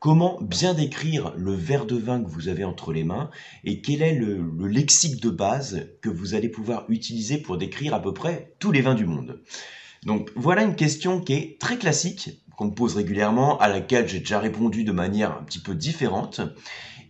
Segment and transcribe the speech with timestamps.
[0.00, 3.30] Comment bien décrire le verre de vin que vous avez entre les mains
[3.64, 7.94] et quel est le, le, lexique de base que vous allez pouvoir utiliser pour décrire
[7.94, 9.42] à peu près tous les vins du monde?
[10.04, 14.20] Donc voilà une question qui est très classique, qu'on me pose régulièrement, à laquelle j'ai
[14.20, 16.40] déjà répondu de manière un petit peu différente.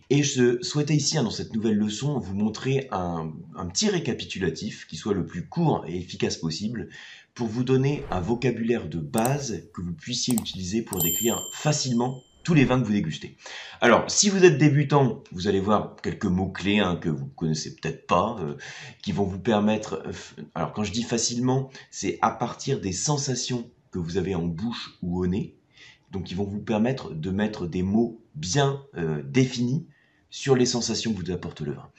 [0.09, 4.87] Et je souhaitais ici, hein, dans cette nouvelle leçon, vous montrer un, un petit récapitulatif
[4.87, 6.89] qui soit le plus court et efficace possible
[7.35, 12.23] pour vous donner un vocabulaire de base que vous puissiez utiliser pour décrire facilement
[12.53, 13.37] les vins que vous dégustez.
[13.81, 18.07] Alors, si vous êtes débutant, vous allez voir quelques mots-clés hein, que vous connaissez peut-être
[18.07, 18.55] pas, euh,
[19.01, 20.03] qui vont vous permettre...
[20.05, 24.45] Euh, alors, quand je dis facilement, c'est à partir des sensations que vous avez en
[24.45, 25.55] bouche ou au nez.
[26.11, 29.87] Donc, qui vont vous permettre de mettre des mots bien euh, définis
[30.29, 31.89] sur les sensations que vous apporte le vin.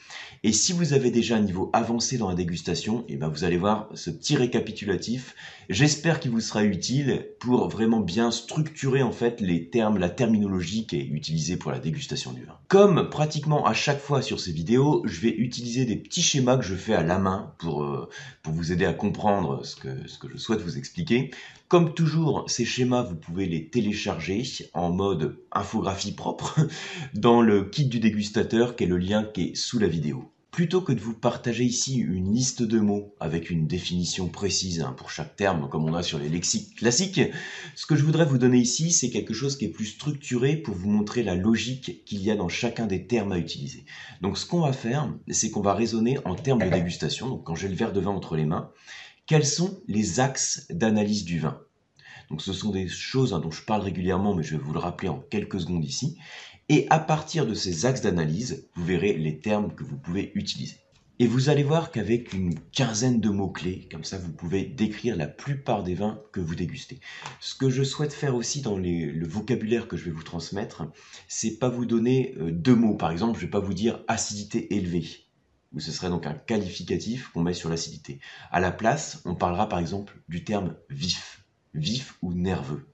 [0.42, 3.44] Et si vous avez déjà un niveau avancé dans la dégustation, et eh ben vous
[3.44, 5.34] allez voir ce petit récapitulatif.
[5.68, 10.86] J'espère qu'il vous sera utile pour vraiment bien structurer en fait les termes, la terminologie
[10.86, 12.56] qui est utilisée pour la dégustation du vin.
[12.68, 16.64] Comme pratiquement à chaque fois sur ces vidéos, je vais utiliser des petits schémas que
[16.64, 18.08] je fais à la main pour, euh,
[18.42, 21.30] pour vous aider à comprendre ce que, ce que je souhaite vous expliquer.
[21.68, 24.42] Comme toujours, ces schémas, vous pouvez les télécharger
[24.74, 26.58] en mode infographie propre
[27.14, 30.32] dans le kit du dégustateur qui est le lien qui est sous la vidéo.
[30.50, 34.94] Plutôt que de vous partager ici une liste de mots avec une définition précise hein,
[34.96, 37.20] pour chaque terme comme on a sur les lexiques classiques,
[37.76, 40.74] ce que je voudrais vous donner ici c'est quelque chose qui est plus structuré pour
[40.74, 43.84] vous montrer la logique qu'il y a dans chacun des termes à utiliser.
[44.22, 47.54] Donc ce qu'on va faire c'est qu'on va raisonner en termes de dégustation, donc quand
[47.54, 48.70] j'ai le verre de vin entre les mains,
[49.26, 51.60] quels sont les axes d'analyse du vin?
[52.30, 54.78] Donc ce sont des choses hein, dont je parle régulièrement, mais je vais vous le
[54.78, 56.16] rappeler en quelques secondes ici.
[56.68, 60.76] Et à partir de ces axes d'analyse, vous verrez les termes que vous pouvez utiliser.
[61.18, 65.26] Et vous allez voir qu'avec une quinzaine de mots-clés, comme ça, vous pouvez décrire la
[65.26, 67.00] plupart des vins que vous dégustez.
[67.40, 70.84] Ce que je souhaite faire aussi dans le vocabulaire que je vais vous transmettre,
[71.28, 72.94] c'est pas vous donner euh, deux mots.
[72.94, 75.26] Par exemple, je vais pas vous dire acidité élevée
[75.72, 78.18] où ce serait donc un qualificatif qu'on met sur l'acidité.
[78.50, 81.39] À la place, on parlera par exemple du terme vif,
[81.74, 82.86] vif ou nerveux.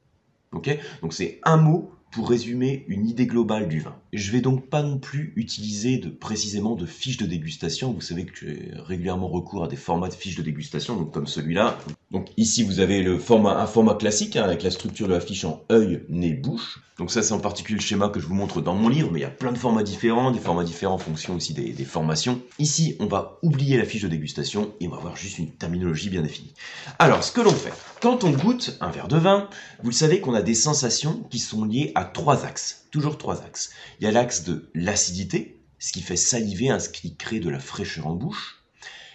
[0.52, 0.78] Ok?
[1.02, 3.94] Donc c'est un mot pour résumer une idée globale du vin.
[4.12, 7.92] Je vais donc pas non plus utiliser précisément de fiches de dégustation.
[7.92, 11.26] Vous savez que j'ai régulièrement recours à des formats de fiches de dégustation, donc comme
[11.26, 11.78] celui-là.
[12.12, 15.64] Donc ici vous avez un format classique hein, avec la structure de la fiche en
[15.72, 16.80] œil, nez, bouche.
[16.98, 19.18] Donc ça c'est en particulier le schéma que je vous montre dans mon livre, mais
[19.18, 21.84] il y a plein de formats différents, des formats différents en fonction aussi des, des
[21.84, 22.40] formations.
[22.60, 26.08] Ici on va oublier la fiche de dégustation et on va avoir juste une terminologie
[26.08, 26.54] bien définie.
[27.00, 29.48] Alors ce que l'on fait, quand on goûte un verre de vin,
[29.82, 33.42] vous le savez qu'on a des sensations qui sont liées à trois axes, toujours trois
[33.42, 33.70] axes.
[34.00, 37.50] Il y a l'axe de l'acidité, ce qui fait saliver, hein, ce qui crée de
[37.50, 38.62] la fraîcheur en bouche.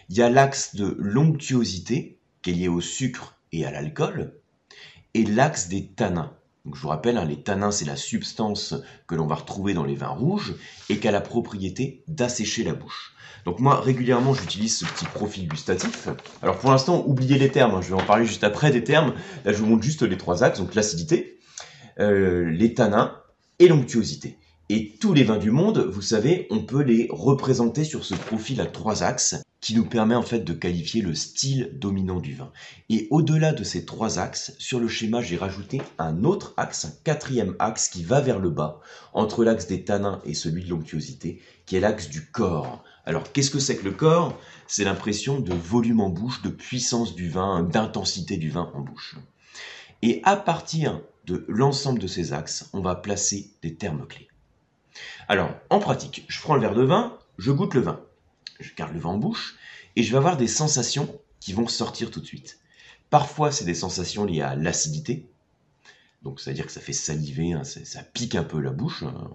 [0.09, 4.34] Il y a l'axe de l'onctuosité, qui est lié au sucre et à l'alcool.
[5.13, 6.34] Et l'axe des tanins.
[6.66, 8.75] Donc, je vous rappelle, hein, les tanins, c'est la substance
[9.07, 10.56] que l'on va retrouver dans les vins rouges
[10.90, 13.16] et qui a la propriété d'assécher la bouche.
[13.46, 16.09] Donc moi, régulièrement, j'utilise ce petit profil gustatif.
[16.41, 19.13] Alors pour l'instant, oubliez les termes, hein, je vais en parler juste après des termes.
[19.46, 21.40] Là, je vous montre juste les trois axes, donc l'acidité,
[22.00, 23.18] euh, les tanins
[23.59, 24.38] et l'onctuosité.
[24.73, 28.61] Et tous les vins du monde, vous savez, on peut les représenter sur ce profil
[28.61, 32.53] à trois axes qui nous permet en fait de qualifier le style dominant du vin.
[32.87, 36.93] Et au-delà de ces trois axes, sur le schéma, j'ai rajouté un autre axe, un
[37.03, 38.79] quatrième axe qui va vers le bas,
[39.11, 42.81] entre l'axe des tanins et celui de l'onctuosité, qui est l'axe du corps.
[43.05, 44.39] Alors qu'est-ce que c'est que le corps?
[44.67, 49.17] C'est l'impression de volume en bouche, de puissance du vin, d'intensité du vin en bouche.
[50.01, 54.30] Et à partir de l'ensemble de ces axes, on va placer des termes clés.
[55.28, 58.02] Alors, en pratique, je prends le verre de vin, je goûte le vin,
[58.59, 59.56] je garde le vin en bouche,
[59.96, 62.59] et je vais avoir des sensations qui vont sortir tout de suite.
[63.09, 65.29] Parfois, c'est des sensations liées à l'acidité,
[66.22, 69.29] donc c'est-à-dire que ça fait saliver, hein, ça pique un peu la bouche, hein,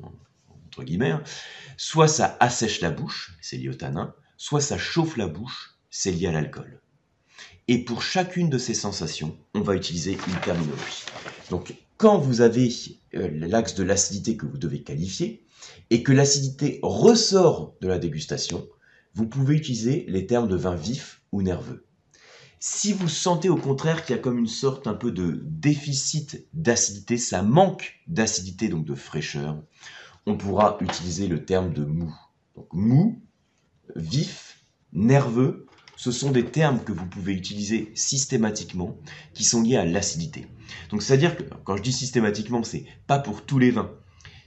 [0.66, 1.10] entre guillemets.
[1.10, 1.22] Hein.
[1.76, 6.12] Soit ça assèche la bouche, c'est lié au tanin, soit ça chauffe la bouche, c'est
[6.12, 6.80] lié à l'alcool.
[7.68, 11.04] Et pour chacune de ces sensations, on va utiliser une terminologie.
[11.50, 12.70] Donc, quand vous avez
[13.14, 15.44] euh, l'axe de l'acidité que vous devez qualifier,
[15.90, 18.66] et que l'acidité ressort de la dégustation,
[19.14, 21.86] vous pouvez utiliser les termes de vin vif ou nerveux.
[22.58, 26.46] Si vous sentez au contraire qu'il y a comme une sorte un peu de déficit
[26.52, 29.62] d'acidité, ça manque d'acidité, donc de fraîcheur,
[30.26, 32.14] on pourra utiliser le terme de mou.
[32.56, 33.22] Donc mou,
[33.94, 35.66] vif, nerveux,
[35.96, 38.96] ce sont des termes que vous pouvez utiliser systématiquement
[39.32, 40.46] qui sont liés à l'acidité.
[40.90, 43.92] Donc c'est-à-dire que quand je dis systématiquement, c'est pas pour tous les vins.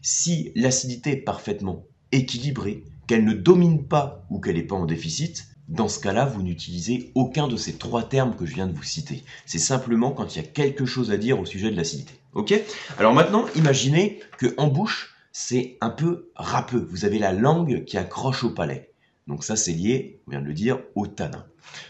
[0.01, 5.47] Si l'acidité est parfaitement équilibrée, qu'elle ne domine pas ou qu'elle n'est pas en déficit,
[5.67, 8.83] dans ce cas-là, vous n'utilisez aucun de ces trois termes que je viens de vous
[8.83, 9.23] citer.
[9.45, 12.13] C'est simplement quand il y a quelque chose à dire au sujet de l'acidité.
[12.33, 12.53] Ok?
[12.97, 16.87] Alors maintenant, imaginez que en bouche, c'est un peu râpeux.
[16.89, 18.91] Vous avez la langue qui accroche au palais.
[19.27, 21.45] Donc ça, c'est lié, on vient de le dire, au tanin.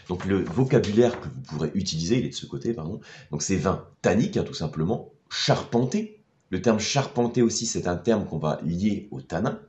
[0.08, 3.00] Donc le vocabulaire que vous pourrez utiliser, il est de ce côté, pardon.
[3.30, 6.19] Donc c'est vin tannique, hein, tout simplement, charpenté.
[6.50, 9.60] Le terme charpenté aussi, c'est un terme qu'on va lier au tanin.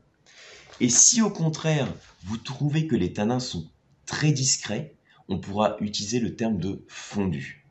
[0.79, 1.87] Et si au contraire,
[2.23, 3.67] vous trouvez que les tanins sont
[4.07, 4.95] très discrets,
[5.29, 7.65] on pourra utiliser le terme de fondu.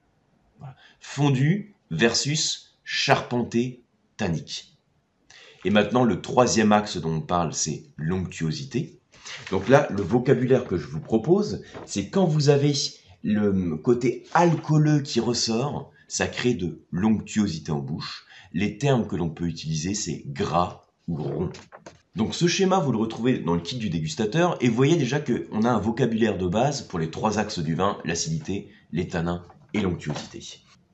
[1.00, 3.82] Fondu versus charpenté
[4.16, 4.76] tannique.
[5.64, 8.98] Et maintenant, le troisième axe dont on parle, c'est l'onctuosité.
[9.50, 12.72] Donc là, le vocabulaire que je vous propose, c'est quand vous avez
[13.22, 18.24] le côté alcooleux qui ressort, ça crée de l'onctuosité en bouche.
[18.52, 21.50] Les termes que l'on peut utiliser, c'est gras ou rond.
[22.16, 25.20] Donc ce schéma, vous le retrouvez dans le kit du dégustateur et vous voyez déjà
[25.20, 29.44] qu'on a un vocabulaire de base pour les trois axes du vin, l'acidité, les tanins
[29.74, 30.42] et l'onctuosité.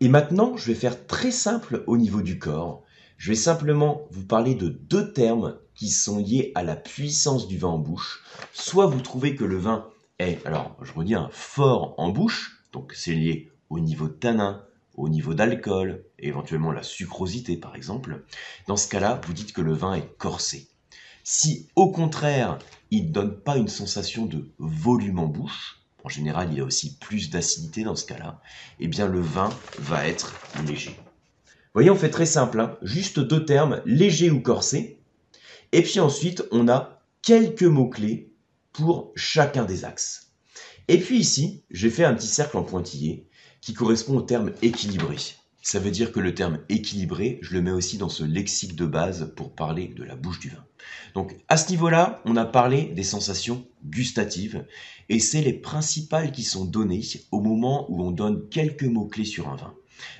[0.01, 2.83] Et maintenant, je vais faire très simple au niveau du corps.
[3.17, 7.57] Je vais simplement vous parler de deux termes qui sont liés à la puissance du
[7.57, 8.23] vin en bouche.
[8.53, 9.89] Soit vous trouvez que le vin
[10.19, 14.66] est, alors je redis, fort en bouche, donc c'est lié au niveau tanin,
[14.97, 18.25] au niveau d'alcool, éventuellement la sucrosité par exemple.
[18.67, 20.69] Dans ce cas-là, vous dites que le vin est corsé.
[21.23, 22.59] Si au contraire,
[22.91, 26.65] il ne donne pas une sensation de volume en bouche, en général il y a
[26.65, 28.41] aussi plus d'acidité dans ce cas-là,
[28.81, 30.35] eh bien le vin va être
[30.67, 30.97] léger.
[31.75, 32.79] Voyez, on fait très simple, hein.
[32.81, 34.99] juste deux termes, léger ou corsé.
[35.73, 38.33] Et puis ensuite, on a quelques mots-clés
[38.73, 40.33] pour chacun des axes.
[40.89, 43.29] Et puis ici, j'ai fait un petit cercle en pointillé
[43.61, 45.17] qui correspond au terme équilibré.
[45.63, 48.87] Ça veut dire que le terme équilibré, je le mets aussi dans ce lexique de
[48.87, 50.65] base pour parler de la bouche du vin.
[51.15, 54.65] Donc à ce niveau-là, on a parlé des sensations gustatives
[55.09, 59.49] et c'est les principales qui sont données au moment où on donne quelques mots-clés sur
[59.49, 59.75] un vin.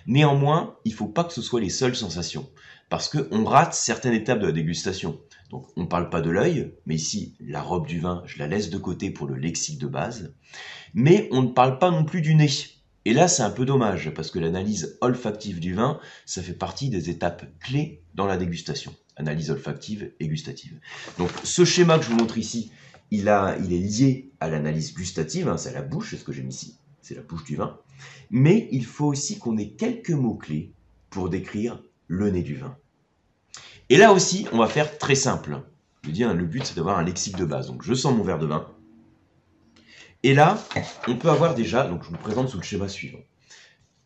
[0.09, 2.49] Néanmoins, il ne faut pas que ce soit les seules sensations
[2.89, 5.21] parce qu'on rate certaines étapes de la dégustation.
[5.51, 8.47] Donc on ne parle pas de l'œil, mais ici la robe du vin, je la
[8.47, 10.35] laisse de côté pour le lexique de base.
[10.95, 12.51] Mais on ne parle pas non plus du nez.
[13.07, 16.89] Et là, c'est un peu dommage, parce que l'analyse olfactive du vin, ça fait partie
[16.89, 18.93] des étapes clés dans la dégustation.
[19.15, 20.81] Analyse olfactive et gustative.
[21.17, 22.73] Donc ce schéma que je vous montre ici,
[23.13, 26.33] il, a, il est lié à l'analyse gustative, hein, c'est la bouche, c'est ce que
[26.33, 27.79] j'ai ici, c'est la bouche du vin.
[28.31, 30.73] Mais il faut aussi qu'on ait quelques mots-clés
[31.09, 32.77] pour décrire le nez du vin.
[33.89, 35.63] Et là aussi, on va faire très simple.
[36.03, 37.69] Je dis, hein, le but, c'est d'avoir un lexique de base.
[37.69, 38.67] Donc, je sens mon verre de vin.
[40.23, 40.59] Et là,
[41.09, 43.21] on peut avoir déjà, donc je vous présente sous le schéma suivant.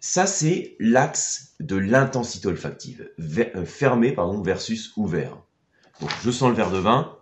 [0.01, 3.11] Ça, c'est l'axe de l'intensité olfactive.
[3.19, 5.37] Euh, fermé, pardon, versus ouvert.
[6.01, 7.17] Donc, je sens le verre de vin.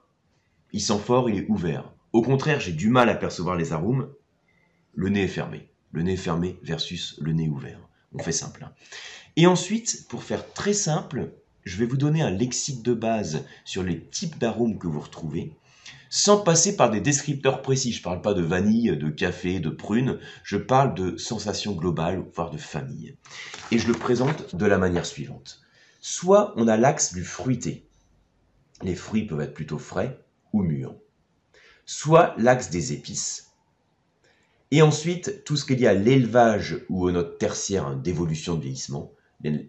[0.73, 1.93] Il sent fort, il est ouvert.
[2.13, 4.09] Au contraire, j'ai du mal à percevoir les arômes.
[4.95, 5.69] Le nez est fermé.
[5.93, 7.81] Le nez fermé versus le nez ouvert.
[8.15, 8.65] On fait simple.
[8.65, 8.73] Hein.
[9.37, 11.33] Et ensuite, pour faire très simple,
[11.65, 15.53] je vais vous donner un lexique de base sur les types d'arômes que vous retrouvez,
[16.11, 17.93] sans passer par des descripteurs précis.
[17.93, 22.25] Je ne parle pas de vanille, de café, de prune, je parle de sensations globales,
[22.35, 23.17] voire de famille.
[23.71, 25.61] Et je le présente de la manière suivante.
[26.01, 27.87] Soit on a l'axe du fruité.
[28.83, 30.21] Les fruits peuvent être plutôt frais
[30.53, 30.95] ou mûrs.
[31.85, 33.53] Soit l'axe des épices.
[34.71, 38.63] Et ensuite, tout ce qui est lié à l'élevage ou aux notes tertiaires d'évolution de
[38.63, 39.13] vieillissement,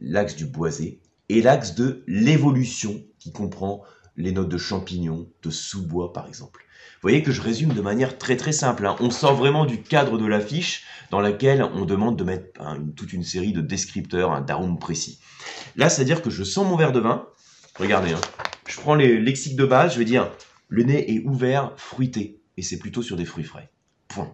[0.02, 1.00] l'axe du boisé,
[1.30, 3.84] et l'axe de l'évolution qui comprend
[4.20, 6.66] les notes de champignons, de sous-bois par exemple.
[6.96, 8.86] Vous voyez que je résume de manière très très simple.
[8.86, 8.98] Hein.
[9.00, 12.62] On sort vraiment du cadre de l'affiche dans laquelle on demande de mettre
[12.96, 15.20] toute une série de descripteurs, d'arômes précis.
[15.78, 17.28] Là, c'est-à-dire que je sens mon verre de vin.
[17.78, 18.22] Regardez, hein.
[18.68, 20.30] je prends les lexiques de base, je vais dire
[20.68, 23.72] le nez est ouvert, fruité, et c'est plutôt sur des fruits frais.
[24.08, 24.32] Point.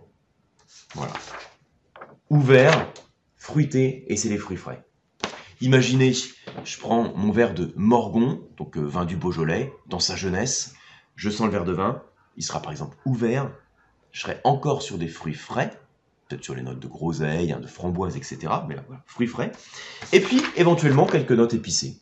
[0.93, 1.13] Voilà.
[2.29, 2.91] Ouvert,
[3.38, 4.83] fruité, et c'est les fruits frais.
[5.62, 10.75] Imaginez, je prends mon verre de Morgon, donc euh, vin du Beaujolais, dans sa jeunesse,
[11.15, 12.01] je sens le verre de vin,
[12.35, 13.51] il sera par exemple ouvert,
[14.12, 15.79] je serai encore sur des fruits frais,
[16.27, 18.38] peut-être sur les notes de groseille, hein, de framboise, etc.
[18.67, 19.51] Mais là, voilà, fruits frais.
[20.12, 22.00] Et puis, éventuellement, quelques notes épicées.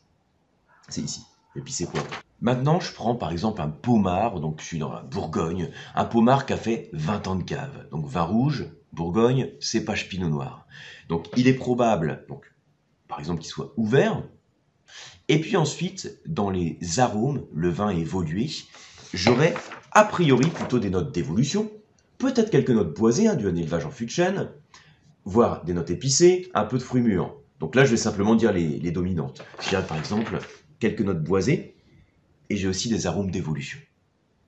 [0.90, 1.24] C'est ici,
[1.56, 2.02] épicé quoi?
[2.42, 6.46] Maintenant, je prends par exemple un pommard, donc je suis dans la Bourgogne, un pommard
[6.46, 7.88] qui a fait 20 ans de cave.
[7.92, 10.66] Donc vin rouge, Bourgogne, cépage pinot noir.
[11.08, 12.53] Donc il est probable, donc
[13.08, 14.24] par exemple, qu'il soit ouvert.
[15.28, 18.50] Et puis ensuite, dans les arômes, le vin évolué,
[19.14, 19.54] j'aurai
[19.92, 21.72] a priori plutôt des notes d'évolution,
[22.18, 24.50] peut-être quelques notes boisées, hein, du élevage en fût de chêne,
[25.26, 27.36] voire des notes épicées, un peu de fruits mûrs.
[27.60, 29.44] Donc là, je vais simplement dire les, les dominantes.
[29.62, 30.40] J'ai par exemple
[30.80, 31.76] quelques notes boisées,
[32.50, 33.80] et j'ai aussi des arômes d'évolution.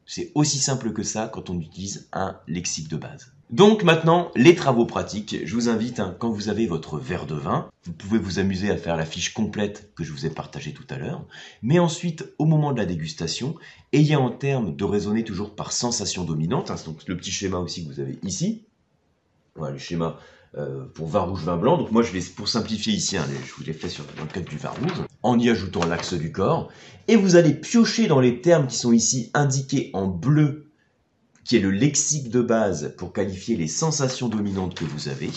[0.05, 3.34] C'est aussi simple que ça quand on utilise un lexique de base.
[3.51, 5.37] Donc maintenant, les travaux pratiques.
[5.45, 8.71] Je vous invite, hein, quand vous avez votre verre de vin, vous pouvez vous amuser
[8.71, 11.23] à faire la fiche complète que je vous ai partagée tout à l'heure.
[11.61, 13.55] Mais ensuite, au moment de la dégustation,
[13.93, 16.71] ayez en terme de raisonner toujours par sensation dominante.
[16.71, 18.65] Hein, donc le petit schéma aussi que vous avez ici.
[19.55, 20.17] Voilà le schéma
[20.57, 21.77] euh, pour vin rouge, vin blanc.
[21.77, 24.29] Donc moi, je vais, pour simplifier ici, hein, je vous l'ai fait sur, dans le
[24.29, 26.71] cadre du vin rouge, en y ajoutant l'axe du corps.
[27.07, 30.64] Et vous allez piocher dans les termes qui sont ici indiqués en bleu
[31.45, 35.29] qui est le lexique de base pour qualifier les sensations dominantes que vous avez,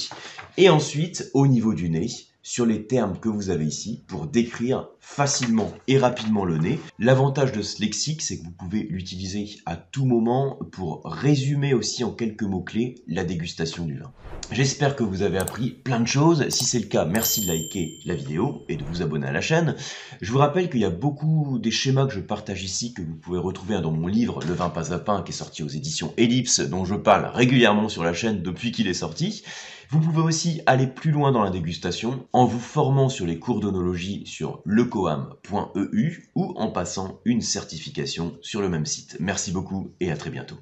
[0.56, 2.08] et ensuite au niveau du nez,
[2.42, 6.78] sur les termes que vous avez ici pour décrire facilement et rapidement le nez.
[6.98, 12.04] L'avantage de ce lexique, c'est que vous pouvez l'utiliser à tout moment pour résumer aussi
[12.04, 14.12] en quelques mots-clés la dégustation du vin.
[14.50, 16.48] J'espère que vous avez appris plein de choses.
[16.48, 19.42] Si c'est le cas, merci de liker la vidéo et de vous abonner à la
[19.42, 19.76] chaîne.
[20.22, 23.14] Je vous rappelle qu'il y a beaucoup des schémas que je partage ici que vous
[23.14, 26.14] pouvez retrouver dans mon livre Le vin pas à pain qui est sorti aux éditions
[26.16, 29.42] Ellipse dont je parle régulièrement sur la chaîne depuis qu'il est sorti.
[29.90, 33.60] Vous pouvez aussi aller plus loin dans la dégustation en vous formant sur les cours
[33.60, 39.16] d'onologie sur lecoam.eu ou en passant une certification sur le même site.
[39.18, 40.56] Merci beaucoup et à très bientôt.